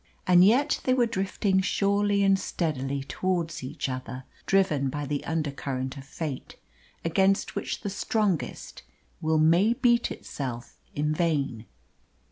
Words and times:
And 0.25 0.43
yet 0.43 0.79
they 0.83 0.95
were 0.95 1.05
drifting 1.05 1.61
surely 1.61 2.23
and 2.23 2.39
steadily 2.39 3.03
towards 3.03 3.63
each 3.63 3.87
other, 3.87 4.23
driven 4.47 4.89
by 4.89 5.05
the 5.05 5.23
undercurrent 5.25 5.95
of 5.95 6.05
Fate, 6.05 6.55
against 7.05 7.53
which 7.55 7.81
the 7.81 7.89
strongest 7.91 8.81
will 9.21 9.37
may 9.37 9.73
beat 9.73 10.09
itself 10.09 10.79
in 10.95 11.13
vain. 11.13 11.67